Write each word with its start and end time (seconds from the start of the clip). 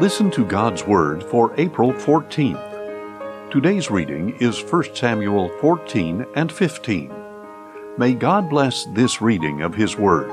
Listen 0.00 0.30
to 0.30 0.44
God's 0.44 0.86
Word 0.86 1.24
for 1.24 1.52
April 1.58 1.92
14th. 1.92 3.50
Today's 3.50 3.90
reading 3.90 4.36
is 4.40 4.62
1 4.62 4.94
Samuel 4.94 5.48
14 5.60 6.24
and 6.36 6.52
15. 6.52 7.12
May 7.98 8.14
God 8.14 8.48
bless 8.48 8.84
this 8.94 9.20
reading 9.20 9.62
of 9.62 9.74
His 9.74 9.96
Word. 9.96 10.30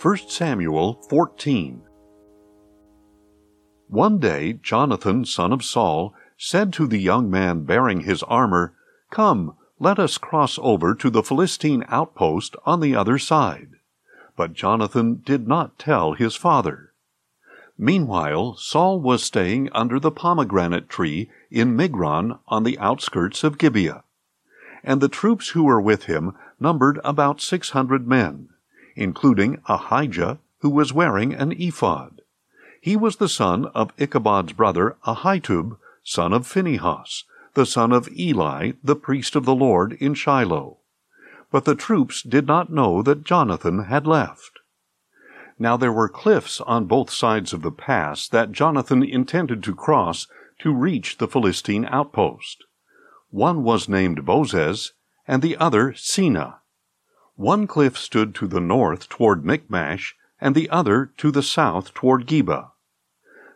1 0.00 0.16
Samuel 0.28 1.02
14 1.10 1.82
One 3.88 4.20
day 4.20 4.52
Jonathan, 4.52 5.24
son 5.24 5.52
of 5.52 5.64
Saul, 5.64 6.14
said 6.38 6.72
to 6.74 6.86
the 6.86 7.00
young 7.00 7.28
man 7.28 7.64
bearing 7.64 8.02
his 8.02 8.22
armor, 8.22 8.76
Come, 9.10 9.56
let 9.80 9.98
us 9.98 10.16
cross 10.16 10.60
over 10.62 10.94
to 10.94 11.10
the 11.10 11.24
Philistine 11.24 11.82
outpost 11.88 12.54
on 12.64 12.78
the 12.78 12.94
other 12.94 13.18
side. 13.18 13.81
But 14.42 14.54
Jonathan 14.54 15.22
did 15.24 15.46
not 15.46 15.78
tell 15.78 16.14
his 16.14 16.34
father. 16.34 16.90
Meanwhile, 17.78 18.56
Saul 18.56 18.98
was 18.98 19.22
staying 19.22 19.70
under 19.70 20.00
the 20.00 20.10
pomegranate 20.10 20.88
tree 20.88 21.30
in 21.48 21.76
Migron 21.76 22.40
on 22.48 22.64
the 22.64 22.76
outskirts 22.80 23.44
of 23.44 23.56
Gibeah. 23.56 24.02
And 24.82 25.00
the 25.00 25.06
troops 25.08 25.50
who 25.50 25.62
were 25.62 25.80
with 25.80 26.06
him 26.06 26.34
numbered 26.58 26.98
about 27.04 27.40
six 27.40 27.70
hundred 27.70 28.08
men, 28.08 28.48
including 28.96 29.62
Ahijah, 29.68 30.38
who 30.58 30.70
was 30.70 30.92
wearing 30.92 31.32
an 31.32 31.52
ephod. 31.52 32.20
He 32.80 32.96
was 32.96 33.18
the 33.18 33.28
son 33.28 33.66
of 33.66 33.96
Ichabod's 33.96 34.54
brother 34.54 34.96
Ahitub, 35.06 35.78
son 36.02 36.32
of 36.32 36.48
Phinehas, 36.48 37.22
the 37.54 37.64
son 37.64 37.92
of 37.92 38.08
Eli, 38.18 38.72
the 38.82 38.96
priest 38.96 39.36
of 39.36 39.44
the 39.44 39.54
Lord 39.54 39.92
in 40.00 40.14
Shiloh. 40.14 40.78
But 41.52 41.66
the 41.66 41.76
troops 41.76 42.22
did 42.22 42.46
not 42.46 42.72
know 42.72 43.02
that 43.02 43.24
Jonathan 43.24 43.84
had 43.84 44.06
left. 44.06 44.58
Now 45.58 45.76
there 45.76 45.92
were 45.92 46.08
cliffs 46.08 46.60
on 46.62 46.86
both 46.86 47.10
sides 47.10 47.52
of 47.52 47.60
the 47.60 47.70
pass 47.70 48.26
that 48.26 48.52
Jonathan 48.52 49.04
intended 49.04 49.62
to 49.64 49.74
cross 49.74 50.26
to 50.60 50.74
reach 50.74 51.18
the 51.18 51.28
Philistine 51.28 51.84
outpost. 51.84 52.64
One 53.28 53.62
was 53.62 53.88
named 53.88 54.24
Bozez, 54.24 54.92
and 55.28 55.42
the 55.42 55.58
other 55.58 55.92
Seneh. 55.92 56.54
One 57.36 57.66
cliff 57.66 57.98
stood 57.98 58.34
to 58.36 58.46
the 58.46 58.60
north 58.60 59.10
toward 59.10 59.44
Michmash, 59.44 60.16
and 60.40 60.54
the 60.54 60.70
other 60.70 61.12
to 61.18 61.30
the 61.30 61.42
south 61.42 61.92
toward 61.92 62.26
Geba. 62.26 62.70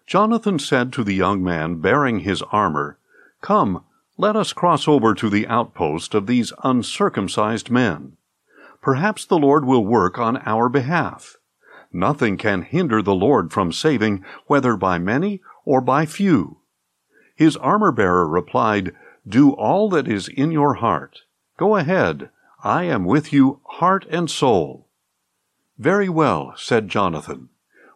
Jonathan 0.07 0.59
said 0.59 0.93
to 0.93 1.03
the 1.03 1.15
young 1.15 1.43
man 1.43 1.81
bearing 1.81 2.21
his 2.21 2.43
armor, 2.53 2.99
Come, 3.41 3.85
let 4.17 4.37
us 4.37 4.53
cross 4.53 4.89
over 4.89 5.15
to 5.15 5.29
the 5.29 5.47
outpost 5.47 6.15
of 6.15 6.27
these 6.27 6.53
uncircumcised 6.65 7.71
men. 7.71 8.17
Perhaps 8.81 9.25
the 9.25 9.39
Lord 9.39 9.65
will 9.65 9.85
work 9.85 10.19
on 10.19 10.39
our 10.47 10.69
behalf. 10.69 11.37
Nothing 11.93 12.37
can 12.37 12.63
hinder 12.63 13.03
the 13.03 13.15
Lord 13.15 13.53
from 13.53 13.73
saving, 13.73 14.25
whether 14.47 14.77
by 14.77 14.99
many 14.99 15.41
or 15.65 15.81
by 15.81 16.07
few. 16.07 16.59
His 17.35 17.57
armor 17.57 17.93
bearer 17.93 18.27
replied, 18.27 18.93
Do 19.29 19.51
all 19.53 19.89
that 19.91 20.09
is 20.09 20.29
in 20.29 20.51
your 20.51 20.75
heart. 20.75 21.23
Go 21.59 21.77
ahead. 21.77 22.31
I 22.63 22.85
am 22.85 23.05
with 23.05 23.33
you, 23.33 23.61
heart 23.65 24.07
and 24.11 24.31
soul. 24.31 24.89
Very 25.79 26.09
well, 26.09 26.55
said 26.57 26.89
Jonathan 26.89 27.51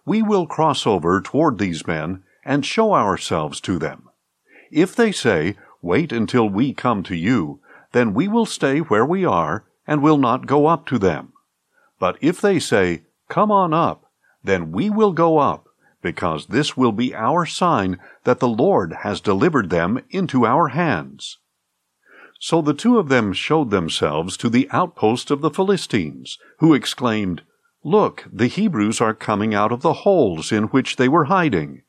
we 0.04 0.22
will 0.22 0.46
cross 0.46 0.86
over 0.86 1.20
toward 1.20 1.58
these 1.58 1.86
men 1.86 2.22
and 2.44 2.66
show 2.66 2.94
ourselves 2.94 3.60
to 3.60 3.78
them. 3.78 4.08
If 4.70 4.96
they 4.96 5.12
say, 5.12 5.56
Wait 5.82 6.12
until 6.12 6.48
we 6.48 6.72
come 6.72 7.02
to 7.02 7.16
you, 7.16 7.60
then 7.92 8.14
we 8.14 8.28
will 8.28 8.46
stay 8.46 8.78
where 8.78 9.04
we 9.04 9.24
are 9.24 9.64
and 9.86 10.02
will 10.02 10.18
not 10.18 10.46
go 10.46 10.66
up 10.66 10.86
to 10.86 10.98
them. 10.98 11.32
But 11.98 12.16
if 12.20 12.40
they 12.40 12.58
say, 12.58 13.02
Come 13.28 13.50
on 13.50 13.72
up, 13.72 14.10
then 14.42 14.72
we 14.72 14.90
will 14.90 15.12
go 15.12 15.38
up, 15.38 15.68
because 16.02 16.46
this 16.46 16.76
will 16.76 16.92
be 16.92 17.14
our 17.14 17.46
sign 17.46 17.98
that 18.24 18.40
the 18.40 18.48
Lord 18.48 18.92
has 19.02 19.20
delivered 19.20 19.70
them 19.70 20.00
into 20.10 20.46
our 20.46 20.68
hands. 20.68 21.38
So 22.40 22.62
the 22.62 22.74
two 22.74 22.98
of 22.98 23.08
them 23.08 23.32
showed 23.32 23.70
themselves 23.70 24.36
to 24.38 24.48
the 24.48 24.68
outpost 24.70 25.30
of 25.30 25.42
the 25.42 25.50
Philistines, 25.50 26.38
who 26.58 26.72
exclaimed, 26.72 27.42
Look, 27.84 28.26
the 28.32 28.46
Hebrews 28.46 29.00
are 29.00 29.14
coming 29.14 29.54
out 29.54 29.72
of 29.72 29.82
the 29.82 29.92
holes 29.92 30.50
in 30.50 30.64
which 30.64 30.96
they 30.96 31.08
were 31.08 31.24
hiding. 31.24 31.82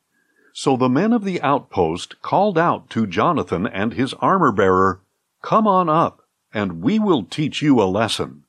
So 0.52 0.76
the 0.76 0.88
men 0.88 1.12
of 1.12 1.24
the 1.24 1.40
outpost 1.40 2.20
called 2.20 2.58
out 2.58 2.90
to 2.90 3.06
Jonathan 3.06 3.66
and 3.66 3.94
his 3.94 4.12
armor 4.14 4.52
bearer, 4.52 5.00
Come 5.42 5.66
on 5.66 5.88
up, 5.88 6.22
and 6.52 6.82
we 6.82 6.98
will 6.98 7.24
teach 7.24 7.62
you 7.62 7.80
a 7.80 7.84
lesson. 7.84 8.44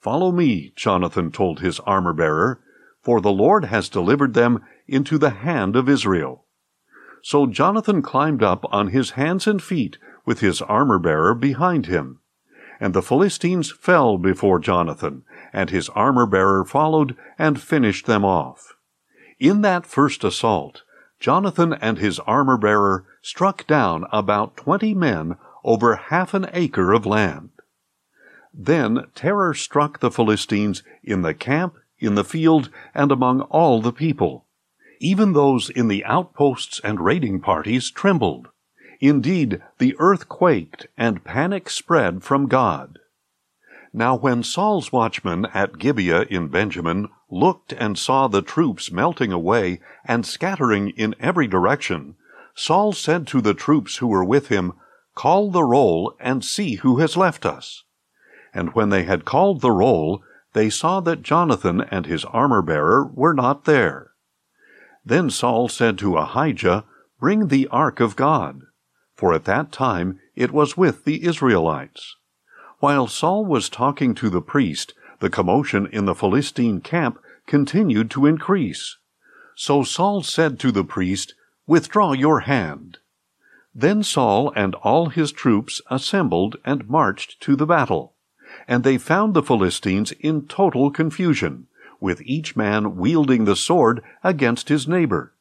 Follow 0.00 0.30
me, 0.30 0.72
Jonathan 0.76 1.30
told 1.30 1.60
his 1.60 1.80
armor 1.80 2.12
bearer, 2.12 2.60
for 3.02 3.20
the 3.20 3.32
Lord 3.32 3.64
has 3.66 3.88
delivered 3.88 4.34
them 4.34 4.62
into 4.86 5.16
the 5.16 5.30
hand 5.30 5.74
of 5.74 5.88
Israel. 5.88 6.44
So 7.22 7.46
Jonathan 7.46 8.02
climbed 8.02 8.42
up 8.42 8.66
on 8.72 8.88
his 8.88 9.10
hands 9.10 9.46
and 9.46 9.62
feet 9.62 9.98
with 10.26 10.40
his 10.40 10.60
armor 10.60 10.98
bearer 10.98 11.34
behind 11.34 11.86
him. 11.86 12.20
And 12.80 12.94
the 12.94 13.02
Philistines 13.02 13.70
fell 13.70 14.18
before 14.18 14.58
Jonathan, 14.58 15.22
and 15.52 15.70
his 15.70 15.88
armor 15.90 16.26
bearer 16.26 16.64
followed 16.64 17.16
and 17.38 17.60
finished 17.60 18.06
them 18.06 18.24
off. 18.24 18.74
In 19.38 19.62
that 19.62 19.86
first 19.86 20.24
assault, 20.24 20.82
Jonathan 21.22 21.72
and 21.74 21.98
his 21.98 22.18
armor 22.18 22.56
bearer 22.58 23.04
struck 23.22 23.64
down 23.68 24.04
about 24.10 24.56
twenty 24.56 24.92
men 24.92 25.36
over 25.62 25.94
half 25.94 26.34
an 26.34 26.48
acre 26.52 26.92
of 26.92 27.06
land. 27.06 27.50
Then 28.52 29.06
terror 29.14 29.54
struck 29.54 30.00
the 30.00 30.10
Philistines 30.10 30.82
in 31.04 31.22
the 31.22 31.32
camp, 31.32 31.76
in 32.00 32.16
the 32.16 32.24
field, 32.24 32.70
and 32.92 33.12
among 33.12 33.42
all 33.42 33.80
the 33.80 33.92
people. 33.92 34.46
Even 34.98 35.32
those 35.32 35.70
in 35.70 35.86
the 35.86 36.04
outposts 36.04 36.80
and 36.82 36.98
raiding 36.98 37.40
parties 37.40 37.92
trembled. 37.92 38.48
Indeed, 39.00 39.62
the 39.78 39.94
earth 40.00 40.28
quaked, 40.28 40.88
and 40.98 41.22
panic 41.22 41.70
spread 41.70 42.24
from 42.24 42.48
God. 42.48 42.98
Now 43.94 44.16
when 44.16 44.42
Saul's 44.42 44.90
watchmen 44.90 45.46
at 45.52 45.78
Gibeah 45.78 46.22
in 46.22 46.48
Benjamin 46.48 47.08
looked 47.30 47.74
and 47.74 47.98
saw 47.98 48.26
the 48.26 48.40
troops 48.40 48.90
melting 48.90 49.32
away 49.32 49.80
and 50.04 50.24
scattering 50.24 50.90
in 50.90 51.14
every 51.20 51.46
direction, 51.46 52.16
Saul 52.54 52.92
said 52.92 53.26
to 53.28 53.42
the 53.42 53.54
troops 53.54 53.98
who 53.98 54.06
were 54.06 54.24
with 54.24 54.48
him, 54.48 54.72
Call 55.14 55.50
the 55.50 55.64
roll 55.64 56.14
and 56.18 56.42
see 56.42 56.76
who 56.76 56.98
has 56.98 57.18
left 57.18 57.44
us. 57.44 57.84
And 58.54 58.74
when 58.74 58.88
they 58.88 59.04
had 59.04 59.26
called 59.26 59.60
the 59.60 59.70
roll, 59.70 60.22
they 60.54 60.70
saw 60.70 61.00
that 61.00 61.22
Jonathan 61.22 61.82
and 61.82 62.06
his 62.06 62.24
armor 62.26 62.62
bearer 62.62 63.10
were 63.12 63.34
not 63.34 63.64
there. 63.64 64.12
Then 65.04 65.28
Saul 65.28 65.68
said 65.68 65.98
to 65.98 66.16
Ahijah, 66.16 66.84
Bring 67.20 67.48
the 67.48 67.68
ark 67.68 68.00
of 68.00 68.16
God. 68.16 68.62
For 69.14 69.34
at 69.34 69.44
that 69.44 69.70
time 69.70 70.18
it 70.34 70.50
was 70.50 70.76
with 70.76 71.04
the 71.04 71.24
Israelites. 71.24 72.16
While 72.82 73.06
Saul 73.06 73.44
was 73.44 73.68
talking 73.68 74.12
to 74.16 74.28
the 74.28 74.42
priest, 74.42 74.92
the 75.20 75.30
commotion 75.30 75.86
in 75.92 76.06
the 76.06 76.16
Philistine 76.16 76.80
camp 76.80 77.20
continued 77.46 78.10
to 78.10 78.26
increase. 78.26 78.96
So 79.54 79.84
Saul 79.84 80.24
said 80.24 80.58
to 80.58 80.72
the 80.72 80.82
priest, 80.82 81.34
Withdraw 81.64 82.12
your 82.12 82.40
hand. 82.40 82.98
Then 83.72 84.02
Saul 84.02 84.52
and 84.56 84.74
all 84.74 85.10
his 85.10 85.30
troops 85.30 85.80
assembled 85.92 86.56
and 86.64 86.90
marched 86.90 87.40
to 87.42 87.54
the 87.54 87.66
battle. 87.66 88.14
And 88.66 88.82
they 88.82 88.98
found 88.98 89.34
the 89.34 89.44
Philistines 89.44 90.10
in 90.18 90.48
total 90.48 90.90
confusion, 90.90 91.68
with 92.00 92.20
each 92.22 92.56
man 92.56 92.96
wielding 92.96 93.44
the 93.44 93.54
sword 93.54 94.02
against 94.24 94.70
his 94.70 94.88
neighbor. 94.88 95.31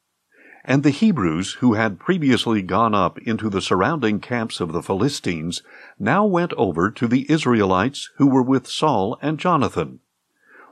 And 0.64 0.84
the 0.84 0.92
Hebrews, 0.92 1.54
who 1.54 1.74
had 1.74 2.00
previously 2.00 2.62
gone 2.62 2.94
up 2.94 3.18
into 3.20 3.50
the 3.50 3.62
surrounding 3.62 4.20
camps 4.20 4.60
of 4.60 4.74
the 4.74 4.84
Philistines, 4.84 5.64
now 5.98 6.26
went 6.26 6.54
over 6.54 6.92
to 6.92 7.08
the 7.08 7.30
Israelites 7.32 8.10
who 8.18 8.28
were 8.28 8.44
with 8.44 8.68
Saul 8.68 9.18
and 9.22 9.40
Jonathan. 9.40 10.00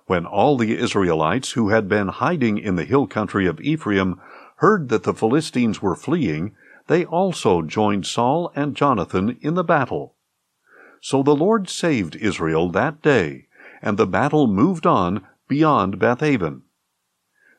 When 0.05 0.25
all 0.25 0.57
the 0.57 0.77
Israelites 0.77 1.51
who 1.51 1.69
had 1.69 1.87
been 1.87 2.07
hiding 2.07 2.57
in 2.57 2.75
the 2.75 2.85
hill 2.85 3.07
country 3.07 3.47
of 3.47 3.61
Ephraim 3.61 4.19
heard 4.57 4.89
that 4.89 5.03
the 5.03 5.13
Philistines 5.13 5.81
were 5.81 5.95
fleeing, 5.95 6.55
they 6.87 7.05
also 7.05 7.61
joined 7.61 8.05
Saul 8.05 8.51
and 8.55 8.75
Jonathan 8.75 9.37
in 9.41 9.53
the 9.53 9.63
battle. 9.63 10.15
So 11.01 11.23
the 11.23 11.35
Lord 11.35 11.69
saved 11.69 12.15
Israel 12.15 12.69
that 12.71 13.01
day, 13.01 13.47
and 13.81 13.97
the 13.97 14.07
battle 14.07 14.47
moved 14.47 14.85
on 14.85 15.25
beyond 15.47 15.99
Bethaven. 15.99 16.63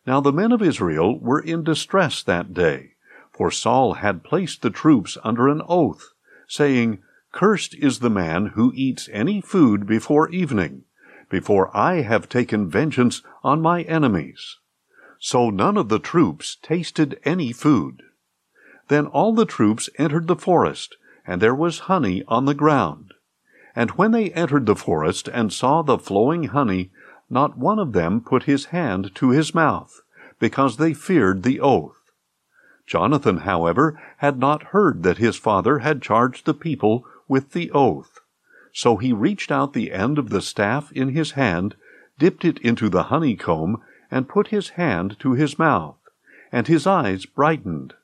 Now 0.06 0.20
the 0.20 0.32
men 0.32 0.52
of 0.52 0.62
Israel 0.62 1.18
were 1.18 1.40
in 1.40 1.62
distress 1.62 2.22
that 2.22 2.54
day, 2.54 2.94
for 3.32 3.50
Saul 3.50 3.94
had 3.94 4.24
placed 4.24 4.62
the 4.62 4.70
troops 4.70 5.18
under 5.22 5.48
an 5.48 5.62
oath, 5.68 6.12
saying, 6.48 6.98
Cursed 7.32 7.74
is 7.74 7.98
the 7.98 8.10
man 8.10 8.46
who 8.46 8.72
eats 8.74 9.08
any 9.12 9.40
food 9.40 9.86
before 9.86 10.28
evening, 10.30 10.84
before 11.28 11.74
I 11.76 12.02
have 12.02 12.28
taken 12.28 12.68
vengeance 12.68 13.22
on 13.44 13.62
my 13.62 13.82
enemies. 13.82 14.56
So 15.18 15.50
none 15.50 15.76
of 15.76 15.88
the 15.88 15.98
troops 15.98 16.56
tasted 16.60 17.20
any 17.24 17.52
food. 17.52 18.02
Then 18.88 19.06
all 19.06 19.34
the 19.34 19.46
troops 19.46 19.88
entered 19.98 20.26
the 20.26 20.34
forest, 20.34 20.96
and 21.26 21.40
there 21.40 21.54
was 21.54 21.80
honey 21.80 22.24
on 22.26 22.46
the 22.46 22.54
ground. 22.54 23.14
And 23.76 23.92
when 23.92 24.10
they 24.10 24.32
entered 24.32 24.66
the 24.66 24.74
forest 24.74 25.28
and 25.28 25.52
saw 25.52 25.82
the 25.82 25.98
flowing 25.98 26.44
honey, 26.44 26.90
not 27.30 27.56
one 27.56 27.78
of 27.78 27.92
them 27.92 28.20
put 28.20 28.42
his 28.42 28.66
hand 28.66 29.14
to 29.14 29.30
his 29.30 29.54
mouth, 29.54 30.02
because 30.38 30.76
they 30.76 30.92
feared 30.92 31.42
the 31.42 31.60
oath. 31.60 32.00
Jonathan, 32.86 33.38
however, 33.38 34.00
had 34.16 34.38
not 34.38 34.64
heard 34.74 35.04
that 35.04 35.18
his 35.18 35.36
father 35.36 35.78
had 35.78 36.02
charged 36.02 36.44
the 36.44 36.54
people 36.54 37.06
with 37.28 37.52
the 37.52 37.70
oath. 37.70 38.18
So 38.72 38.96
he 38.96 39.12
reached 39.12 39.52
out 39.52 39.72
the 39.72 39.92
end 39.92 40.18
of 40.18 40.30
the 40.30 40.42
staff 40.42 40.90
in 40.92 41.10
his 41.10 41.32
hand, 41.32 41.76
dipped 42.18 42.44
it 42.44 42.58
into 42.58 42.88
the 42.88 43.04
honeycomb, 43.04 43.80
and 44.10 44.28
put 44.28 44.48
his 44.48 44.70
hand 44.70 45.16
to 45.20 45.32
his 45.34 45.58
mouth, 45.58 45.98
and 46.50 46.66
his 46.66 46.86
eyes 46.86 47.26
brightened. 47.26 47.94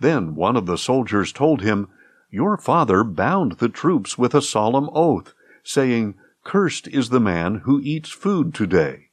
Then 0.00 0.34
one 0.34 0.56
of 0.56 0.66
the 0.66 0.78
soldiers 0.78 1.32
told 1.32 1.62
him, 1.62 1.88
Your 2.30 2.56
father 2.56 3.04
bound 3.04 3.52
the 3.52 3.68
troops 3.68 4.18
with 4.18 4.34
a 4.34 4.42
solemn 4.42 4.90
oath, 4.92 5.32
saying, 5.62 6.14
Cursed 6.48 6.88
is 6.88 7.10
the 7.10 7.20
man 7.20 7.56
who 7.66 7.78
eats 7.78 8.08
food 8.08 8.54
today. 8.54 9.10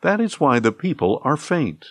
That 0.00 0.22
is 0.22 0.40
why 0.40 0.58
the 0.58 0.72
people 0.72 1.20
are 1.22 1.36
faint. 1.36 1.88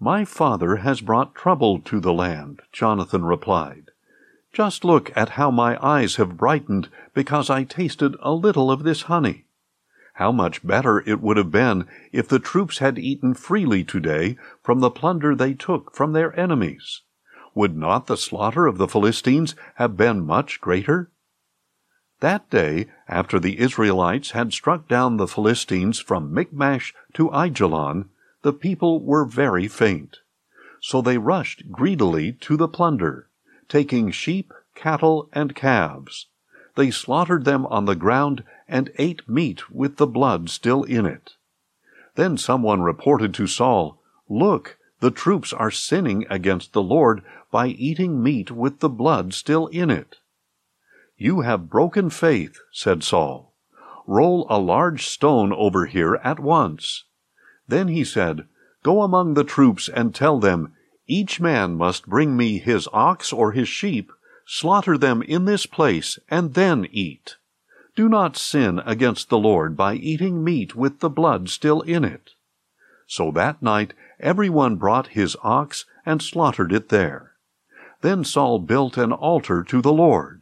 My 0.00 0.24
father 0.24 0.76
has 0.76 1.02
brought 1.02 1.34
trouble 1.34 1.78
to 1.80 2.00
the 2.00 2.14
land, 2.14 2.62
Jonathan 2.72 3.22
replied. 3.22 3.90
Just 4.50 4.82
look 4.82 5.14
at 5.14 5.36
how 5.36 5.50
my 5.50 5.76
eyes 5.84 6.16
have 6.16 6.38
brightened 6.38 6.88
because 7.12 7.50
I 7.50 7.64
tasted 7.64 8.16
a 8.20 8.32
little 8.32 8.70
of 8.70 8.82
this 8.82 9.02
honey. 9.02 9.44
How 10.14 10.32
much 10.32 10.66
better 10.66 11.00
it 11.06 11.20
would 11.20 11.36
have 11.36 11.50
been 11.50 11.86
if 12.12 12.26
the 12.26 12.38
troops 12.38 12.78
had 12.78 12.98
eaten 12.98 13.34
freely 13.34 13.84
today 13.84 14.38
from 14.62 14.80
the 14.80 14.90
plunder 14.90 15.34
they 15.34 15.52
took 15.52 15.94
from 15.94 16.14
their 16.14 16.34
enemies. 16.40 17.02
Would 17.54 17.76
not 17.76 18.06
the 18.06 18.16
slaughter 18.16 18.64
of 18.66 18.78
the 18.78 18.88
Philistines 18.88 19.54
have 19.74 19.98
been 19.98 20.24
much 20.24 20.62
greater? 20.62 21.10
That 22.22 22.48
day, 22.50 22.86
after 23.08 23.40
the 23.40 23.58
Israelites 23.58 24.30
had 24.30 24.52
struck 24.52 24.86
down 24.86 25.16
the 25.16 25.26
Philistines 25.26 25.98
from 25.98 26.32
Michmash 26.32 26.94
to 27.14 27.28
Aijalon, 27.30 28.10
the 28.42 28.52
people 28.52 29.00
were 29.00 29.24
very 29.24 29.66
faint. 29.66 30.18
So 30.80 31.02
they 31.02 31.18
rushed 31.18 31.72
greedily 31.72 32.34
to 32.34 32.56
the 32.56 32.68
plunder, 32.68 33.28
taking 33.68 34.12
sheep, 34.12 34.52
cattle, 34.76 35.30
and 35.32 35.56
calves. 35.56 36.26
They 36.76 36.92
slaughtered 36.92 37.44
them 37.44 37.66
on 37.66 37.86
the 37.86 37.96
ground 37.96 38.44
and 38.68 38.92
ate 38.98 39.28
meat 39.28 39.68
with 39.68 39.96
the 39.96 40.06
blood 40.06 40.48
still 40.48 40.84
in 40.84 41.06
it. 41.06 41.32
Then 42.14 42.38
someone 42.38 42.82
reported 42.82 43.34
to 43.34 43.48
Saul, 43.48 44.00
Look, 44.28 44.78
the 45.00 45.10
troops 45.10 45.52
are 45.52 45.72
sinning 45.72 46.24
against 46.30 46.72
the 46.72 46.84
Lord 46.84 47.24
by 47.50 47.66
eating 47.66 48.22
meat 48.22 48.52
with 48.52 48.78
the 48.78 48.88
blood 48.88 49.34
still 49.34 49.66
in 49.66 49.90
it. 49.90 50.18
You 51.24 51.42
have 51.42 51.70
broken 51.70 52.10
faith, 52.10 52.58
said 52.72 53.04
Saul. 53.04 53.54
Roll 54.08 54.44
a 54.50 54.58
large 54.58 55.06
stone 55.06 55.52
over 55.52 55.86
here 55.86 56.16
at 56.24 56.40
once. 56.40 57.04
Then 57.68 57.86
he 57.86 58.02
said, 58.02 58.48
Go 58.82 59.02
among 59.02 59.34
the 59.34 59.44
troops 59.44 59.88
and 59.88 60.12
tell 60.12 60.40
them, 60.40 60.72
Each 61.06 61.40
man 61.40 61.76
must 61.76 62.08
bring 62.08 62.36
me 62.36 62.58
his 62.58 62.88
ox 62.92 63.32
or 63.32 63.52
his 63.52 63.68
sheep, 63.68 64.10
slaughter 64.46 64.98
them 64.98 65.22
in 65.22 65.44
this 65.44 65.64
place, 65.64 66.18
and 66.28 66.54
then 66.54 66.88
eat. 66.90 67.36
Do 67.94 68.08
not 68.08 68.36
sin 68.36 68.80
against 68.84 69.28
the 69.28 69.38
Lord 69.38 69.76
by 69.76 69.94
eating 69.94 70.42
meat 70.42 70.74
with 70.74 70.98
the 70.98 71.08
blood 71.08 71.48
still 71.48 71.82
in 71.82 72.04
it. 72.04 72.30
So 73.06 73.30
that 73.30 73.62
night 73.62 73.94
everyone 74.18 74.74
brought 74.74 75.14
his 75.14 75.36
ox 75.44 75.84
and 76.04 76.20
slaughtered 76.20 76.72
it 76.72 76.88
there. 76.88 77.34
Then 78.00 78.24
Saul 78.24 78.58
built 78.58 78.96
an 78.96 79.12
altar 79.12 79.62
to 79.62 79.80
the 79.80 79.92
Lord. 79.92 80.41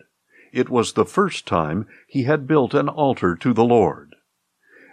It 0.53 0.69
was 0.69 0.93
the 0.93 1.05
first 1.05 1.47
time 1.47 1.87
he 2.07 2.25
had 2.25 2.47
built 2.47 2.75
an 2.75 2.89
altar 2.89 3.37
to 3.37 3.53
the 3.53 3.65
Lord. 3.65 4.17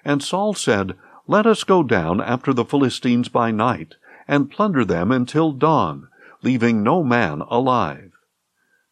And 0.06 0.24
Saul 0.24 0.54
said, 0.54 0.96
Let 1.28 1.46
us 1.46 1.64
go 1.64 1.84
down 1.84 2.22
after 2.22 2.54
the 2.54 2.66
Philistines 2.66 3.28
by 3.28 3.52
night, 3.52 3.96
and 4.28 4.52
plunder 4.52 4.86
them 4.86 5.12
until 5.12 5.52
dawn, 5.52 6.08
leaving 6.44 6.84
no 6.84 7.04
man 7.04 7.42
alive. 7.42 8.14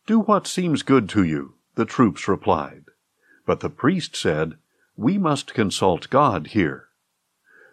Do 0.08 0.20
what 0.20 0.46
seems 0.46 0.84
good 0.84 1.08
to 1.10 1.24
you, 1.24 1.54
the 1.76 1.86
troops 1.86 2.28
replied. 2.28 2.86
But 3.46 3.62
the 3.62 3.70
priest 3.70 4.16
said, 4.16 4.58
We 4.98 5.18
must 5.18 5.54
consult 5.54 6.10
God 6.10 6.48
here. 6.48 6.90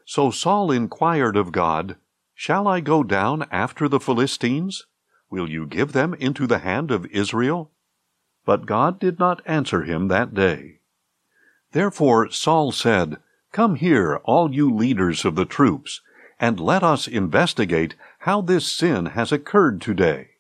So 0.05 0.31
Saul 0.31 0.71
inquired 0.71 1.37
of 1.37 1.53
God, 1.53 1.97
Shall 2.35 2.69
I 2.69 2.81
go 2.81 3.03
down 3.03 3.47
after 3.51 3.89
the 3.89 4.01
Philistines? 4.01 4.87
Will 5.31 5.49
you 5.49 5.67
give 5.67 5.93
them 5.93 6.15
into 6.15 6.47
the 6.47 6.59
hand 6.59 6.91
of 6.91 7.07
Israel? 7.07 7.72
But 8.45 8.67
God 8.67 8.99
did 8.99 9.19
not 9.19 9.41
answer 9.47 9.83
him 9.83 10.09
that 10.09 10.35
day. 10.35 10.81
Therefore 11.73 12.31
Saul 12.31 12.73
said, 12.73 13.19
Come 13.53 13.77
here, 13.77 14.17
all 14.25 14.53
you 14.53 14.75
leaders 14.75 15.25
of 15.25 15.35
the 15.35 15.45
troops, 15.45 16.01
and 16.41 16.59
let 16.59 16.83
us 16.83 17.07
investigate 17.07 17.95
how 18.21 18.41
this 18.41 18.71
sin 18.71 19.07
has 19.07 19.31
occurred 19.31 19.81
today. 19.81 20.31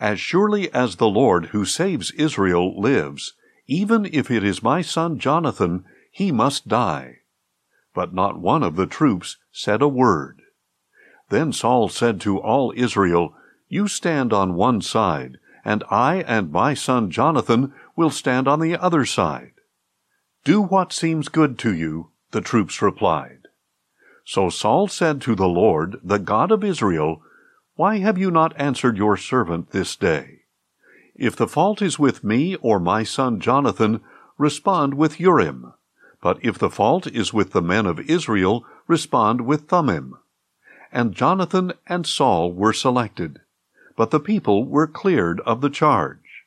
As 0.00 0.20
surely 0.20 0.72
as 0.72 0.96
the 0.96 1.08
Lord 1.08 1.46
who 1.46 1.64
saves 1.64 2.10
Israel 2.12 2.80
lives, 2.80 3.34
even 3.66 4.06
if 4.12 4.30
it 4.30 4.44
is 4.44 4.62
my 4.62 4.80
son 4.80 5.18
Jonathan, 5.18 5.84
he 6.10 6.32
must 6.32 6.68
die. 6.68 7.18
But 7.94 8.14
not 8.14 8.38
one 8.38 8.62
of 8.62 8.76
the 8.76 8.86
troops 8.86 9.36
said 9.52 9.82
a 9.82 9.88
word. 9.88 10.42
Then 11.28 11.52
Saul 11.52 11.88
said 11.88 12.20
to 12.22 12.38
all 12.38 12.72
Israel, 12.76 13.34
you 13.68 13.88
stand 13.88 14.32
on 14.32 14.54
one 14.54 14.80
side, 14.80 15.38
and 15.66 15.82
I 15.90 16.22
and 16.28 16.52
my 16.52 16.74
son 16.74 17.10
Jonathan 17.10 17.74
will 17.96 18.10
stand 18.10 18.46
on 18.46 18.60
the 18.60 18.76
other 18.76 19.04
side. 19.04 19.54
Do 20.44 20.62
what 20.62 20.92
seems 20.92 21.28
good 21.28 21.58
to 21.58 21.74
you, 21.74 22.10
the 22.30 22.40
troops 22.40 22.80
replied. 22.80 23.48
So 24.24 24.48
Saul 24.48 24.86
said 24.86 25.20
to 25.22 25.34
the 25.34 25.48
Lord, 25.48 25.96
the 26.04 26.20
God 26.20 26.52
of 26.52 26.62
Israel, 26.62 27.20
Why 27.74 27.98
have 27.98 28.16
you 28.16 28.30
not 28.30 28.54
answered 28.56 28.96
your 28.96 29.16
servant 29.16 29.72
this 29.72 29.96
day? 29.96 30.42
If 31.16 31.34
the 31.34 31.48
fault 31.48 31.82
is 31.82 31.98
with 31.98 32.22
me 32.22 32.54
or 32.56 32.78
my 32.78 33.02
son 33.02 33.40
Jonathan, 33.40 34.02
respond 34.38 34.94
with 34.94 35.18
Urim. 35.18 35.72
But 36.22 36.38
if 36.44 36.58
the 36.58 36.70
fault 36.70 37.08
is 37.08 37.34
with 37.34 37.50
the 37.50 37.62
men 37.62 37.86
of 37.86 37.98
Israel, 38.08 38.64
respond 38.86 39.40
with 39.40 39.62
Thummim. 39.62 40.16
And 40.92 41.12
Jonathan 41.12 41.72
and 41.88 42.06
Saul 42.06 42.52
were 42.52 42.72
selected 42.72 43.40
but 43.96 44.10
the 44.10 44.20
people 44.20 44.66
were 44.66 44.86
cleared 44.86 45.40
of 45.40 45.60
the 45.60 45.70
charge. 45.70 46.44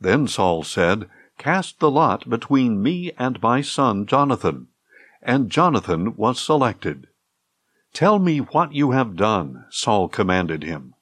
Then 0.00 0.26
Saul 0.26 0.64
said, 0.64 1.08
Cast 1.38 1.80
the 1.80 1.90
lot 1.90 2.28
between 2.28 2.82
me 2.82 3.12
and 3.18 3.40
my 3.40 3.60
son 3.60 4.06
Jonathan. 4.06 4.68
And 5.22 5.50
Jonathan 5.50 6.14
was 6.16 6.40
selected. 6.40 7.06
Tell 7.92 8.18
me 8.18 8.38
what 8.38 8.74
you 8.74 8.90
have 8.90 9.16
done, 9.16 9.64
Saul 9.70 10.08
commanded 10.08 10.62
him. 10.62 10.94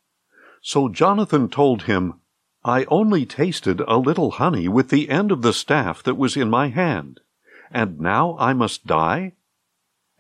So 0.61 0.89
Jonathan 0.89 1.49
told 1.49 1.83
him, 1.83 2.21
I 2.65 2.85
only 2.85 3.27
tasted 3.27 3.81
a 3.81 3.97
little 3.97 4.33
honey 4.33 4.69
with 4.69 4.91
the 4.91 5.09
end 5.09 5.33
of 5.33 5.43
the 5.43 5.53
staff 5.53 6.03
that 6.05 6.15
was 6.17 6.37
in 6.37 6.49
my 6.49 6.69
hand, 6.69 7.19
and 7.73 7.99
now 7.99 8.37
I 8.39 8.53
must 8.53 8.87
die? 8.87 9.33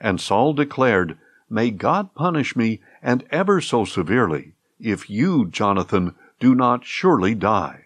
And 0.01 0.21
Saul 0.21 0.53
declared, 0.53 1.19
May 1.49 1.71
God 1.71 2.15
punish 2.15 2.57
me, 2.57 2.81
and 3.03 3.25
ever 3.31 3.61
so 3.61 3.85
severely, 3.85 4.55
if 4.83 5.09
you, 5.09 5.49
Jonathan, 5.49 6.15
do 6.41 6.55
not 6.55 6.85
surely 6.85 7.35
die. 7.35 7.85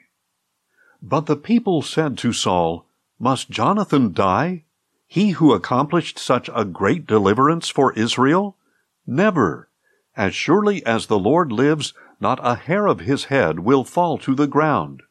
But 1.03 1.27
the 1.27 1.37
people 1.37 1.83
said 1.83 2.17
to 2.19 2.33
Saul, 2.33 2.87
Must 3.19 3.51
Jonathan 3.51 4.13
die? 4.13 4.65
He 5.07 5.31
who 5.31 5.53
accomplished 5.53 6.19
such 6.19 6.51
a 6.55 6.65
great 6.65 7.07
deliverance 7.07 7.69
for 7.69 7.93
Israel? 7.93 8.57
Never! 9.07 9.69
As 10.17 10.35
surely 10.35 10.85
as 10.87 11.07
the 11.07 11.19
Lord 11.19 11.53
lives, 11.53 11.93
not 12.21 12.41
a 12.43 12.55
hair 12.55 12.87
of 12.87 13.01
his 13.01 13.25
head 13.25 13.61
will 13.61 13.85
fall 13.85 14.17
to 14.19 14.35
the 14.35 14.47
ground, 14.47 15.03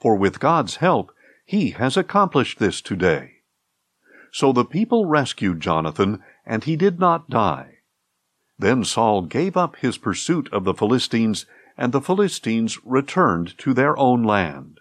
for 0.00 0.16
with 0.16 0.40
God's 0.40 0.76
help 0.76 1.12
he 1.44 1.70
has 1.70 1.96
accomplished 1.96 2.58
this 2.58 2.80
today. 2.80 3.42
So 4.32 4.52
the 4.52 4.64
people 4.64 5.04
rescued 5.06 5.60
Jonathan, 5.60 6.22
and 6.46 6.64
he 6.64 6.74
did 6.74 6.98
not 6.98 7.28
die. 7.28 7.73
Then 8.58 8.84
Saul 8.84 9.22
gave 9.22 9.56
up 9.56 9.76
his 9.76 9.98
pursuit 9.98 10.48
of 10.52 10.64
the 10.64 10.74
Philistines, 10.74 11.46
and 11.76 11.92
the 11.92 12.00
Philistines 12.00 12.78
returned 12.84 13.58
to 13.58 13.74
their 13.74 13.98
own 13.98 14.22
land. 14.22 14.80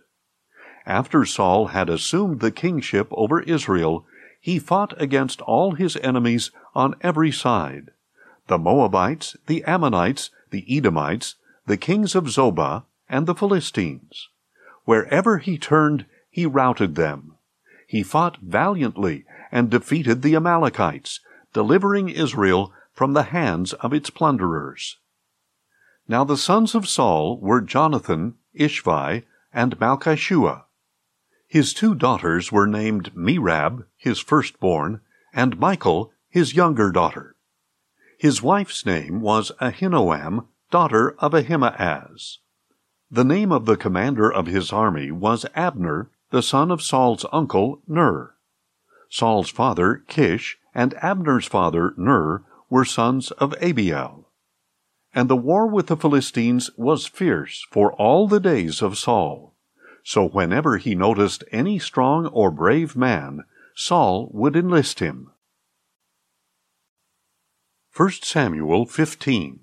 After 0.86 1.26
Saul 1.26 1.68
had 1.68 1.90
assumed 1.90 2.40
the 2.40 2.52
kingship 2.52 3.08
over 3.12 3.42
Israel, 3.42 4.06
he 4.40 4.60
fought 4.60 4.94
against 5.02 5.42
all 5.42 5.72
his 5.72 5.96
enemies 5.98 6.52
on 6.76 6.96
every 7.02 7.32
side 7.32 7.92
the 8.48 8.58
Moabites, 8.58 9.38
the 9.48 9.64
Ammonites, 9.64 10.30
the 10.50 10.66
Edomites, 10.68 11.36
the 11.66 11.78
kings 11.78 12.14
of 12.14 12.26
Zobah, 12.26 12.84
and 13.08 13.26
the 13.26 13.36
Philistines. 13.36 14.28
Wherever 14.84 15.38
he 15.38 15.58
turned, 15.58 16.06
he 16.30 16.46
routed 16.46 16.96
them. 16.96 17.36
He 17.88 18.04
fought 18.04 18.38
valiantly 18.42 19.24
and 19.50 19.70
defeated 19.70 20.22
the 20.22 20.36
Amalekites, 20.36 21.22
delivering 21.54 22.10
Israel 22.10 22.74
from 22.94 23.14
the 23.14 23.24
hands 23.24 23.74
of 23.74 23.94
its 23.94 24.10
plunderers. 24.10 24.98
Now 26.08 26.24
the 26.24 26.38
sons 26.38 26.76
of 26.76 26.88
Saul 26.88 27.40
were 27.40 27.62
Jonathan, 27.62 28.36
Ishvi, 28.58 29.24
and 29.54 29.80
Malchishua. 29.80 30.66
His 31.48 31.74
two 31.74 31.96
daughters 31.96 32.52
were 32.52 32.68
named 32.68 33.14
Merab, 33.16 33.86
his 33.98 34.20
firstborn, 34.20 35.02
and 35.34 35.60
Michal, 35.60 36.12
his 36.30 36.56
younger 36.56 36.92
daughter. 36.92 37.36
His 38.18 38.42
wife's 38.42 38.86
name 38.86 39.22
was 39.22 39.52
Ahinoam, 39.62 40.48
daughter 40.72 41.16
of 41.20 41.34
Ahimaaz. 41.34 42.40
The 43.12 43.24
name 43.24 43.52
of 43.52 43.66
the 43.66 43.78
commander 43.78 44.32
of 44.32 44.48
his 44.48 44.74
army 44.74 45.12
was 45.12 45.46
Abner, 45.56 46.10
the 46.32 46.42
son 46.42 46.72
of 46.72 46.82
Saul's 46.82 47.26
uncle 47.32 47.82
Ner. 47.88 48.34
Saul's 49.10 49.50
father, 49.50 50.04
Kish, 50.08 50.58
and 50.74 50.96
Abner's 50.96 51.46
father, 51.46 51.94
Ner, 51.98 52.44
were 52.74 52.84
sons 52.84 53.30
of 53.34 53.54
Abiel. 53.62 54.28
And 55.14 55.30
the 55.30 55.36
war 55.36 55.68
with 55.68 55.86
the 55.86 55.96
Philistines 55.96 56.72
was 56.76 57.06
fierce 57.06 57.68
for 57.70 57.94
all 57.94 58.28
the 58.28 58.40
days 58.40 58.82
of 58.82 58.98
Saul. 58.98 59.54
So 60.04 60.28
whenever 60.28 60.78
he 60.78 60.96
noticed 60.96 61.44
any 61.52 61.78
strong 61.78 62.26
or 62.26 62.50
brave 62.50 62.96
man, 62.96 63.44
Saul 63.76 64.28
would 64.34 64.56
enlist 64.56 65.02
him. 65.02 65.30
1 67.96 68.10
Samuel 68.24 68.88
15 68.88 69.60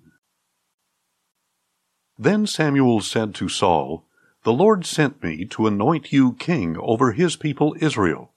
Then 2.17 2.47
Samuel 2.47 3.01
said 3.01 3.35
to 3.35 3.49
Saul, 3.49 4.07
The 4.45 4.53
Lord 4.53 4.87
sent 4.87 5.21
me 5.21 5.47
to 5.47 5.67
anoint 5.67 6.13
you 6.13 6.35
king 6.35 6.77
over 6.79 7.11
his 7.11 7.35
people 7.35 7.75
Israel. 7.81 8.31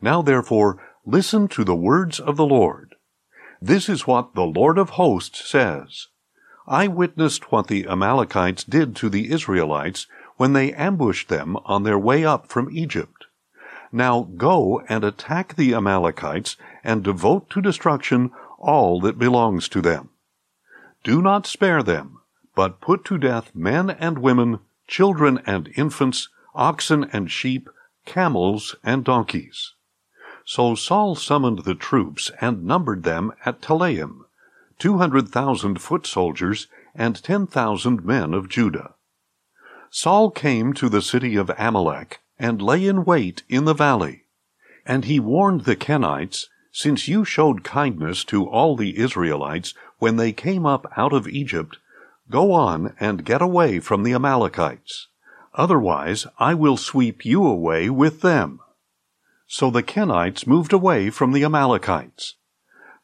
Now 0.00 0.20
therefore 0.20 0.84
listen 1.06 1.46
to 1.46 1.62
the 1.62 1.76
words 1.76 2.18
of 2.18 2.36
the 2.36 2.46
Lord. 2.46 2.89
This 3.62 3.88
is 3.88 4.06
what 4.06 4.34
the 4.34 4.46
Lord 4.46 4.78
of 4.78 4.90
hosts 4.90 5.48
says. 5.48 6.06
I 6.66 6.86
witnessed 6.88 7.52
what 7.52 7.66
the 7.66 7.86
Amalekites 7.86 8.64
did 8.64 8.96
to 8.96 9.10
the 9.10 9.30
Israelites 9.30 10.06
when 10.36 10.54
they 10.54 10.72
ambushed 10.72 11.28
them 11.28 11.58
on 11.66 11.82
their 11.82 11.98
way 11.98 12.24
up 12.24 12.46
from 12.46 12.70
Egypt. 12.70 13.26
Now 13.92 14.22
go 14.36 14.82
and 14.88 15.04
attack 15.04 15.56
the 15.56 15.74
Amalekites 15.74 16.56
and 16.82 17.02
devote 17.02 17.50
to 17.50 17.60
destruction 17.60 18.30
all 18.58 19.00
that 19.00 19.18
belongs 19.18 19.68
to 19.70 19.82
them. 19.82 20.10
Do 21.04 21.20
not 21.20 21.46
spare 21.46 21.82
them, 21.82 22.20
but 22.54 22.80
put 22.80 23.04
to 23.06 23.18
death 23.18 23.54
men 23.54 23.90
and 23.90 24.18
women, 24.18 24.60
children 24.86 25.42
and 25.44 25.70
infants, 25.76 26.28
oxen 26.54 27.10
and 27.12 27.30
sheep, 27.30 27.68
camels 28.06 28.74
and 28.82 29.04
donkeys. 29.04 29.74
So 30.52 30.74
Saul 30.74 31.14
summoned 31.14 31.60
the 31.60 31.76
troops 31.76 32.32
and 32.40 32.64
numbered 32.64 33.04
them 33.04 33.32
at 33.46 33.62
Telaim, 33.62 34.24
two 34.80 34.98
hundred 34.98 35.28
thousand 35.28 35.80
foot 35.80 36.08
soldiers 36.08 36.66
and 36.92 37.22
ten 37.22 37.46
thousand 37.46 38.04
men 38.04 38.34
of 38.34 38.48
Judah. 38.48 38.94
Saul 39.90 40.32
came 40.32 40.72
to 40.72 40.88
the 40.88 41.02
city 41.02 41.36
of 41.36 41.52
Amalek 41.56 42.18
and 42.36 42.60
lay 42.60 42.84
in 42.84 43.04
wait 43.04 43.44
in 43.48 43.64
the 43.64 43.74
valley. 43.74 44.24
And 44.84 45.04
he 45.04 45.20
warned 45.20 45.66
the 45.66 45.76
Kenites 45.76 46.46
since 46.72 47.06
you 47.06 47.24
showed 47.24 47.62
kindness 47.62 48.24
to 48.24 48.44
all 48.44 48.74
the 48.74 48.98
Israelites 48.98 49.72
when 49.98 50.16
they 50.16 50.32
came 50.32 50.66
up 50.66 50.84
out 50.96 51.12
of 51.12 51.28
Egypt, 51.28 51.78
go 52.28 52.50
on 52.50 52.96
and 52.98 53.24
get 53.24 53.40
away 53.40 53.78
from 53.78 54.02
the 54.02 54.14
Amalekites. 54.14 55.06
Otherwise 55.54 56.26
I 56.40 56.54
will 56.54 56.76
sweep 56.76 57.24
you 57.24 57.46
away 57.46 57.88
with 57.88 58.20
them. 58.22 58.58
So 59.52 59.68
the 59.68 59.82
Kenites 59.82 60.46
moved 60.46 60.72
away 60.72 61.10
from 61.10 61.32
the 61.32 61.42
Amalekites. 61.42 62.36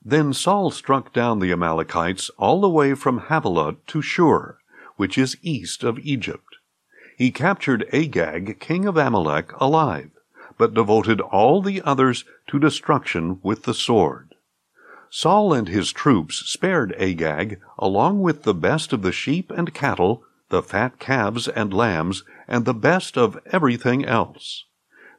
Then 0.01 0.33
Saul 0.33 0.71
struck 0.71 1.13
down 1.13 1.41
the 1.41 1.51
Amalekites 1.51 2.31
all 2.39 2.61
the 2.61 2.71
way 2.71 2.95
from 2.95 3.27
Havilah 3.29 3.75
to 3.89 4.01
Shur, 4.01 4.59
which 4.95 5.19
is 5.19 5.37
east 5.43 5.83
of 5.83 5.99
Egypt. 5.99 6.55
He 7.19 7.33
captured 7.33 7.89
Agag, 7.93 8.61
king 8.61 8.87
of 8.87 8.97
Amalek, 8.97 9.51
alive 9.61 10.13
but 10.57 10.73
devoted 10.73 11.21
all 11.21 11.61
the 11.61 11.83
others 11.83 12.25
to 12.47 12.61
destruction 12.61 13.41
with 13.43 13.65
the 13.65 13.75
sword. 13.75 14.35
Saul 15.11 15.53
and 15.53 15.69
his 15.69 15.93
troops 15.93 16.37
spared 16.47 16.95
Agag, 16.99 17.61
along 17.77 18.21
with 18.21 18.45
the 18.45 18.55
best 18.55 18.93
of 18.93 19.03
the 19.03 19.13
sheep 19.13 19.51
and 19.51 19.75
cattle, 19.75 20.23
the 20.49 20.63
fat 20.63 21.01
calves 21.01 21.49
and 21.49 21.75
lambs, 21.75 22.23
and 22.47 22.65
the 22.65 22.75
best 22.75 23.19
of 23.19 23.37
everything 23.47 24.05
else. 24.05 24.65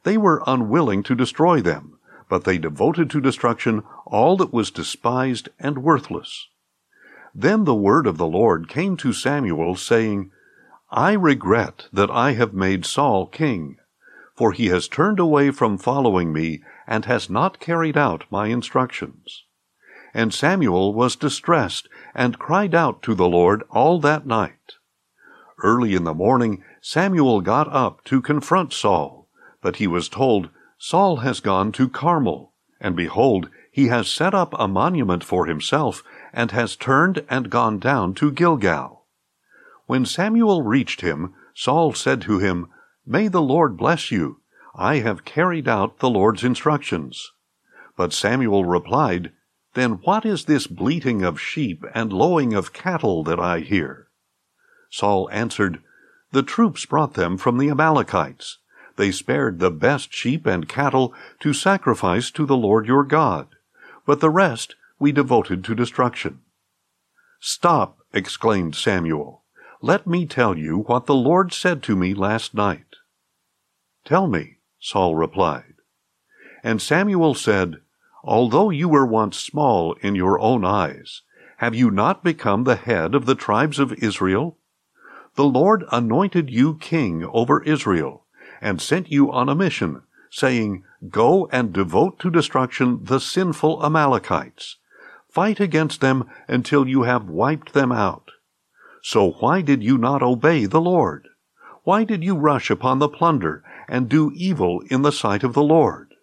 They 0.08 0.16
were 0.16 0.42
unwilling 0.46 1.02
to 1.02 1.14
destroy 1.14 1.60
them, 1.60 1.98
but 2.30 2.44
they 2.44 2.56
devoted 2.56 3.10
to 3.10 3.20
destruction 3.20 3.82
all 4.06 4.38
that 4.38 4.54
was 4.54 4.70
despised 4.70 5.50
and 5.58 5.82
worthless. 5.82 6.48
Then 7.34 7.64
the 7.64 7.74
word 7.74 8.06
of 8.06 8.16
the 8.16 8.26
Lord 8.26 8.68
came 8.68 8.96
to 8.96 9.12
Samuel, 9.12 9.76
saying, 9.76 10.30
I 10.90 11.12
regret 11.12 11.88
that 11.92 12.10
I 12.10 12.32
have 12.32 12.54
made 12.54 12.86
Saul 12.86 13.26
king 13.26 13.76
for 14.38 14.52
he 14.52 14.68
has 14.68 14.86
turned 14.86 15.18
away 15.18 15.50
from 15.50 15.76
following 15.76 16.32
me, 16.32 16.62
and 16.86 17.06
has 17.06 17.28
not 17.28 17.58
carried 17.58 17.98
out 17.98 18.24
my 18.30 18.46
instructions. 18.46 19.42
And 20.14 20.32
Samuel 20.32 20.94
was 20.94 21.16
distressed, 21.16 21.88
and 22.14 22.38
cried 22.38 22.72
out 22.72 23.02
to 23.02 23.16
the 23.16 23.28
Lord 23.28 23.64
all 23.68 23.98
that 23.98 24.26
night. 24.26 24.74
Early 25.60 25.96
in 25.96 26.04
the 26.04 26.14
morning 26.14 26.62
Samuel 26.80 27.40
got 27.40 27.66
up 27.72 28.04
to 28.04 28.22
confront 28.22 28.72
Saul, 28.72 29.17
but 29.60 29.76
he 29.76 29.86
was 29.86 30.08
told, 30.08 30.48
Saul 30.78 31.16
has 31.18 31.40
gone 31.40 31.72
to 31.72 31.88
Carmel, 31.88 32.52
and 32.80 32.94
behold, 32.94 33.48
he 33.70 33.88
has 33.88 34.10
set 34.10 34.34
up 34.34 34.54
a 34.58 34.68
monument 34.68 35.24
for 35.24 35.46
himself, 35.46 36.02
and 36.32 36.50
has 36.52 36.76
turned 36.76 37.24
and 37.28 37.50
gone 37.50 37.78
down 37.78 38.14
to 38.14 38.30
Gilgal. 38.30 39.06
When 39.86 40.04
Samuel 40.04 40.62
reached 40.62 41.00
him, 41.00 41.34
Saul 41.54 41.92
said 41.92 42.20
to 42.22 42.38
him, 42.38 42.68
May 43.06 43.28
the 43.28 43.42
Lord 43.42 43.76
bless 43.76 44.10
you. 44.10 44.40
I 44.74 44.98
have 44.98 45.24
carried 45.24 45.66
out 45.66 45.98
the 45.98 46.10
Lord's 46.10 46.44
instructions. 46.44 47.32
But 47.96 48.12
Samuel 48.12 48.64
replied, 48.64 49.32
Then 49.74 49.92
what 50.04 50.24
is 50.24 50.44
this 50.44 50.66
bleating 50.66 51.24
of 51.24 51.40
sheep 51.40 51.84
and 51.94 52.12
lowing 52.12 52.54
of 52.54 52.72
cattle 52.72 53.24
that 53.24 53.40
I 53.40 53.60
hear? 53.60 54.08
Saul 54.90 55.28
answered, 55.32 55.82
The 56.30 56.42
troops 56.42 56.86
brought 56.86 57.14
them 57.14 57.36
from 57.36 57.58
the 57.58 57.70
Amalekites. 57.70 58.58
They 58.98 59.12
spared 59.12 59.60
the 59.60 59.70
best 59.70 60.12
sheep 60.12 60.44
and 60.44 60.68
cattle 60.68 61.14
to 61.38 61.52
sacrifice 61.52 62.32
to 62.32 62.44
the 62.44 62.56
Lord 62.56 62.88
your 62.88 63.04
God, 63.04 63.46
but 64.04 64.18
the 64.18 64.28
rest 64.28 64.74
we 64.98 65.12
devoted 65.12 65.62
to 65.64 65.74
destruction. 65.76 66.40
Stop, 67.38 67.98
exclaimed 68.12 68.74
Samuel. 68.74 69.44
Let 69.80 70.08
me 70.08 70.26
tell 70.26 70.58
you 70.58 70.78
what 70.78 71.06
the 71.06 71.14
Lord 71.14 71.52
said 71.52 71.80
to 71.84 71.94
me 71.94 72.12
last 72.12 72.54
night. 72.54 72.96
Tell 74.04 74.26
me, 74.26 74.56
Saul 74.80 75.14
replied. 75.14 75.74
And 76.64 76.82
Samuel 76.82 77.34
said, 77.34 77.76
Although 78.24 78.70
you 78.70 78.88
were 78.88 79.06
once 79.06 79.38
small 79.38 79.92
in 80.00 80.16
your 80.16 80.40
own 80.40 80.64
eyes, 80.64 81.22
have 81.58 81.76
you 81.76 81.92
not 81.92 82.24
become 82.24 82.64
the 82.64 82.74
head 82.74 83.14
of 83.14 83.26
the 83.26 83.36
tribes 83.36 83.78
of 83.78 83.92
Israel? 84.02 84.58
The 85.36 85.44
Lord 85.44 85.84
anointed 85.92 86.50
you 86.50 86.74
king 86.78 87.24
over 87.24 87.62
Israel, 87.62 88.24
and 88.60 88.80
sent 88.80 89.10
you 89.10 89.30
on 89.32 89.48
a 89.48 89.54
mission, 89.54 90.02
saying, 90.30 90.84
Go 91.08 91.48
and 91.52 91.72
devote 91.72 92.18
to 92.20 92.30
destruction 92.30 93.04
the 93.04 93.20
sinful 93.20 93.84
Amalekites. 93.84 94.76
Fight 95.30 95.60
against 95.60 96.00
them 96.00 96.28
until 96.48 96.88
you 96.88 97.02
have 97.02 97.28
wiped 97.28 97.72
them 97.72 97.92
out. 97.92 98.30
So 99.02 99.32
why 99.32 99.60
did 99.62 99.82
you 99.82 99.96
not 99.96 100.22
obey 100.22 100.66
the 100.66 100.80
Lord? 100.80 101.28
Why 101.84 102.04
did 102.04 102.24
you 102.24 102.36
rush 102.36 102.70
upon 102.70 102.98
the 102.98 103.08
plunder 103.08 103.62
and 103.88 104.08
do 104.08 104.32
evil 104.34 104.82
in 104.90 105.02
the 105.02 105.12
sight 105.12 105.44
of 105.44 105.54
the 105.54 105.62
Lord? 105.62 106.14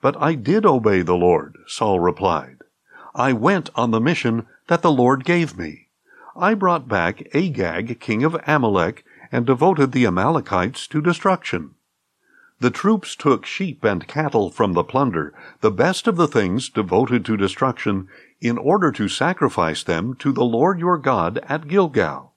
But 0.00 0.20
I 0.20 0.34
did 0.34 0.66
obey 0.66 1.02
the 1.02 1.14
Lord, 1.14 1.56
Saul 1.66 2.00
replied. 2.00 2.58
I 3.14 3.32
went 3.32 3.70
on 3.74 3.90
the 3.90 4.00
mission 4.00 4.46
that 4.66 4.82
the 4.82 4.90
Lord 4.90 5.24
gave 5.24 5.56
me. 5.56 5.88
I 6.36 6.54
brought 6.54 6.88
back 6.88 7.22
Agag, 7.34 8.00
king 8.00 8.24
of 8.24 8.36
Amalek, 8.46 9.04
and 9.32 9.46
devoted 9.46 9.92
the 9.92 10.06
Amalekites 10.06 10.86
to 10.88 11.00
destruction. 11.00 11.74
The 12.60 12.70
troops 12.70 13.16
took 13.16 13.44
sheep 13.44 13.84
and 13.84 14.06
cattle 14.06 14.48
from 14.50 14.72
the 14.72 14.84
plunder, 14.84 15.34
the 15.60 15.70
best 15.70 16.06
of 16.06 16.16
the 16.16 16.28
things 16.28 16.68
devoted 16.68 17.24
to 17.26 17.36
destruction, 17.36 18.08
in 18.40 18.56
order 18.56 18.92
to 18.92 19.08
sacrifice 19.08 19.82
them 19.82 20.14
to 20.16 20.32
the 20.32 20.44
Lord 20.44 20.78
your 20.78 20.96
God 20.96 21.38
at 21.48 21.68
Gilgal. 21.68 22.32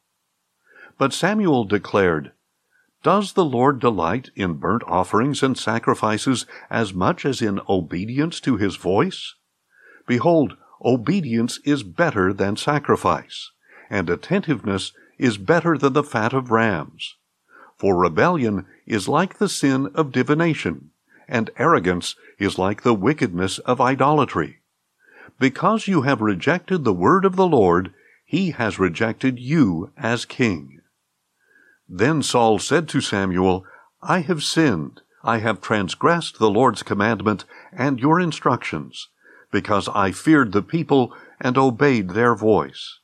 But 0.97 1.13
Samuel 1.13 1.65
declared, 1.65 2.31
Does 3.03 3.33
the 3.33 3.45
Lord 3.45 3.79
delight 3.79 4.31
in 4.35 4.55
burnt 4.55 4.83
offerings 4.87 5.43
and 5.43 5.57
sacrifices 5.57 6.45
as 6.69 6.93
much 6.93 7.25
as 7.25 7.41
in 7.41 7.61
obedience 7.69 8.39
to 8.41 8.57
his 8.57 8.75
voice? 8.75 9.35
Behold, 10.07 10.57
obedience 10.83 11.59
is 11.63 11.83
better 11.83 12.33
than 12.33 12.55
sacrifice, 12.55 13.51
and 13.89 14.09
attentiveness 14.09 14.93
is 15.17 15.37
better 15.37 15.77
than 15.77 15.93
the 15.93 16.03
fat 16.03 16.33
of 16.33 16.51
rams. 16.51 17.15
For 17.77 17.95
rebellion 17.95 18.65
is 18.85 19.07
like 19.07 19.37
the 19.37 19.49
sin 19.49 19.91
of 19.93 20.11
divination, 20.11 20.91
and 21.27 21.49
arrogance 21.57 22.15
is 22.39 22.57
like 22.57 22.81
the 22.81 22.93
wickedness 22.93 23.59
of 23.59 23.81
idolatry. 23.81 24.59
Because 25.39 25.87
you 25.87 26.01
have 26.01 26.21
rejected 26.21 26.83
the 26.83 26.93
word 26.93 27.25
of 27.25 27.35
the 27.35 27.47
Lord, 27.47 27.93
he 28.25 28.51
has 28.51 28.79
rejected 28.79 29.39
you 29.39 29.91
as 29.97 30.25
king. 30.25 30.81
Then 31.87 32.21
Saul 32.23 32.59
said 32.59 32.89
to 32.89 33.01
Samuel, 33.01 33.65
I 34.01 34.19
have 34.21 34.43
sinned. 34.43 35.01
I 35.23 35.39
have 35.39 35.61
transgressed 35.61 36.39
the 36.39 36.49
Lord's 36.49 36.83
commandment 36.83 37.45
and 37.71 37.99
your 37.99 38.19
instructions. 38.19 39.09
because 39.51 39.87
I 39.89 40.11
feared 40.11 40.51
the 40.51 40.61
people 40.61 41.13
and 41.39 41.57
obeyed 41.57 42.09
their 42.11 42.35
voice. 42.35 42.99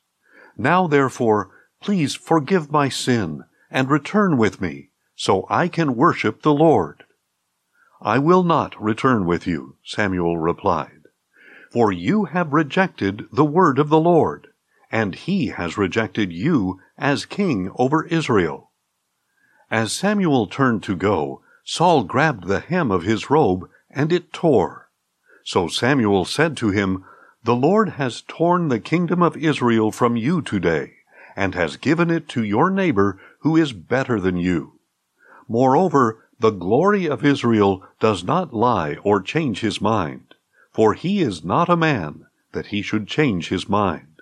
Now 0.57 0.87
therefore, 0.87 1.49
please 1.83 2.15
forgive 2.15 2.71
my 2.71 2.87
sin 2.87 3.43
and 3.69 3.89
return 3.89 4.37
with 4.37 4.61
me, 4.61 4.89
so 5.15 5.45
I 5.49 5.67
can 5.67 5.97
worship 5.97 6.41
the 6.41 6.53
Lord. 6.53 7.03
I 8.01 8.19
will 8.19 8.43
not 8.43 8.81
return 8.81 9.25
with 9.25 9.45
you, 9.45 9.75
Samuel 9.83 10.37
replied, 10.37 11.03
for 11.71 11.91
you 11.91 12.25
have 12.25 12.53
rejected 12.53 13.25
the 13.33 13.43
word 13.43 13.79
of 13.79 13.89
the 13.89 13.99
Lord, 13.99 14.47
and 14.91 15.13
he 15.13 15.47
has 15.47 15.77
rejected 15.77 16.31
you 16.31 16.79
as 16.97 17.25
king 17.25 17.69
over 17.75 18.05
Israel. 18.05 18.71
As 19.69 19.91
Samuel 19.91 20.47
turned 20.47 20.83
to 20.83 20.95
go, 20.95 21.41
Saul 21.65 22.03
grabbed 22.03 22.47
the 22.47 22.61
hem 22.61 22.91
of 22.91 23.03
his 23.03 23.29
robe, 23.29 23.69
and 23.89 24.13
it 24.13 24.31
tore. 24.31 24.89
So 25.43 25.67
Samuel 25.67 26.23
said 26.23 26.55
to 26.57 26.69
him, 26.69 27.03
The 27.43 27.55
Lord 27.55 27.89
has 27.89 28.21
torn 28.21 28.69
the 28.69 28.79
kingdom 28.79 29.21
of 29.21 29.35
Israel 29.35 29.91
from 29.91 30.15
you 30.15 30.41
today, 30.41 30.93
and 31.35 31.55
has 31.55 31.77
given 31.77 32.09
it 32.09 32.27
to 32.29 32.43
your 32.43 32.69
neighbor 32.69 33.19
who 33.39 33.55
is 33.55 33.73
better 33.73 34.19
than 34.19 34.37
you. 34.37 34.79
Moreover, 35.47 36.25
the 36.39 36.51
glory 36.51 37.05
of 37.05 37.25
Israel 37.25 37.83
does 37.99 38.23
not 38.23 38.53
lie 38.53 38.95
or 39.03 39.21
change 39.21 39.61
his 39.61 39.79
mind, 39.79 40.35
for 40.71 40.93
he 40.93 41.21
is 41.21 41.43
not 41.43 41.69
a 41.69 41.77
man 41.77 42.25
that 42.51 42.67
he 42.67 42.81
should 42.81 43.07
change 43.07 43.49
his 43.49 43.69
mind. 43.69 44.21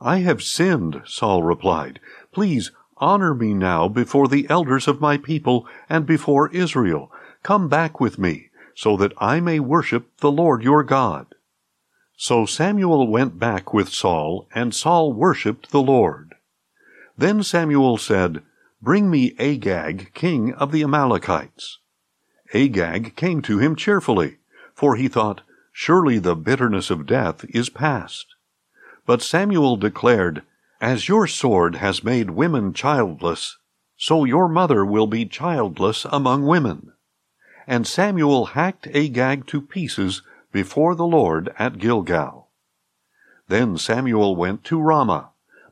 I 0.00 0.18
have 0.18 0.42
sinned, 0.42 1.02
Saul 1.04 1.42
replied. 1.42 2.00
Please 2.32 2.72
honor 2.96 3.34
me 3.34 3.54
now 3.54 3.88
before 3.88 4.28
the 4.28 4.48
elders 4.48 4.88
of 4.88 5.00
my 5.00 5.16
people 5.18 5.66
and 5.88 6.06
before 6.06 6.50
Israel. 6.54 7.10
Come 7.42 7.68
back 7.68 8.00
with 8.00 8.18
me, 8.18 8.50
so 8.74 8.96
that 8.96 9.12
I 9.18 9.40
may 9.40 9.60
worship 9.60 10.16
the 10.18 10.32
Lord 10.32 10.62
your 10.62 10.82
God. 10.82 11.34
So 12.22 12.44
Samuel 12.44 13.08
went 13.08 13.38
back 13.38 13.72
with 13.72 13.88
Saul, 13.88 14.46
and 14.54 14.74
Saul 14.74 15.14
worshipped 15.14 15.70
the 15.70 15.80
Lord. 15.80 16.34
Then 17.16 17.42
Samuel 17.42 17.96
said, 17.96 18.42
Bring 18.82 19.10
me 19.10 19.34
Agag, 19.38 20.12
king 20.12 20.52
of 20.52 20.70
the 20.70 20.82
Amalekites. 20.82 21.78
Agag 22.52 23.16
came 23.16 23.40
to 23.40 23.56
him 23.56 23.74
cheerfully, 23.74 24.36
for 24.74 24.96
he 24.96 25.08
thought, 25.08 25.40
Surely 25.72 26.18
the 26.18 26.36
bitterness 26.36 26.90
of 26.90 27.06
death 27.06 27.46
is 27.48 27.70
past. 27.70 28.26
But 29.06 29.22
Samuel 29.22 29.78
declared, 29.78 30.42
As 30.78 31.08
your 31.08 31.26
sword 31.26 31.76
has 31.76 32.04
made 32.04 32.32
women 32.32 32.74
childless, 32.74 33.56
so 33.96 34.26
your 34.26 34.46
mother 34.46 34.84
will 34.84 35.06
be 35.06 35.24
childless 35.24 36.04
among 36.04 36.44
women. 36.44 36.92
And 37.66 37.86
Samuel 37.86 38.44
hacked 38.44 38.88
Agag 38.88 39.46
to 39.46 39.62
pieces 39.62 40.20
before 40.52 40.94
the 40.94 41.06
Lord 41.06 41.52
at 41.58 41.78
Gilgal. 41.78 42.48
Then 43.48 43.78
Samuel 43.78 44.36
went 44.36 44.64
to 44.64 44.80
Ramah 44.80 45.30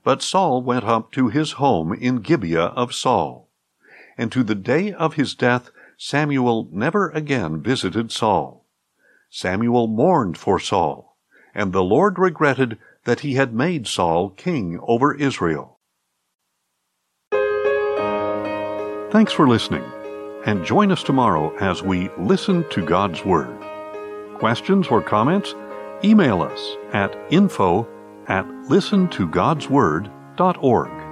but 0.08 0.22
Saul 0.22 0.62
went 0.62 0.84
up 0.84 1.12
to 1.12 1.28
his 1.28 1.52
home 1.60 1.92
in 1.92 2.20
Gibeah 2.20 2.68
of 2.68 2.94
Saul. 2.94 3.50
And 4.16 4.32
to 4.32 4.42
the 4.42 4.54
day 4.54 4.90
of 4.90 5.16
his 5.16 5.34
death, 5.34 5.70
Samuel 5.98 6.66
never 6.72 7.10
again 7.10 7.60
visited 7.60 8.10
Saul. 8.10 8.64
Samuel 9.28 9.86
mourned 9.86 10.38
for 10.38 10.58
Saul, 10.58 11.18
and 11.54 11.74
the 11.74 11.82
Lord 11.82 12.18
regretted 12.18 12.78
that 13.04 13.20
he 13.20 13.34
had 13.34 13.52
made 13.52 13.86
Saul 13.86 14.30
king 14.30 14.80
over 14.82 15.14
Israel. 15.14 15.78
Thanks 19.10 19.32
for 19.34 19.46
listening, 19.46 19.84
and 20.46 20.64
join 20.64 20.90
us 20.90 21.02
tomorrow 21.02 21.54
as 21.58 21.82
we 21.82 22.08
listen 22.16 22.66
to 22.70 22.82
God's 22.82 23.22
Word. 23.26 23.67
Questions 24.38 24.88
or 24.88 25.02
comments? 25.02 25.54
Email 26.04 26.42
us 26.42 26.76
at 26.92 27.16
info 27.30 27.88
at 28.28 28.46
listentogodsword.org. 28.46 31.07